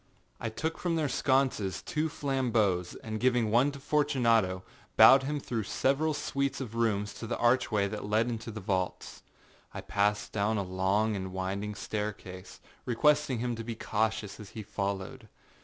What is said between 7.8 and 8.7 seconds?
that led into the